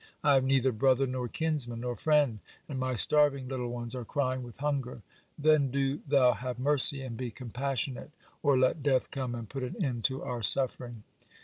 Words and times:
I 0.23 0.33
have 0.33 0.43
neither 0.43 0.71
brother 0.71 1.05
nor 1.05 1.27
kinsman 1.27 1.81
nor 1.81 1.95
friend, 1.95 2.39
and 2.67 2.79
my 2.79 2.95
starving 2.95 3.47
little 3.47 3.69
ones 3.69 3.93
are 3.93 4.03
crying 4.03 4.41
with 4.41 4.57
hunger. 4.57 5.03
Then 5.37 5.69
do 5.69 6.01
Thou 6.07 6.31
have 6.33 6.57
mercy 6.57 7.01
and 7.03 7.15
be 7.15 7.29
compassionate, 7.29 8.09
or 8.41 8.57
let 8.57 8.81
death 8.81 9.11
come 9.11 9.35
and 9.35 9.47
put 9.47 9.61
an 9.61 9.75
end 9.79 10.03
to 10.05 10.23
our 10.23 10.41
suffering." 10.41 11.03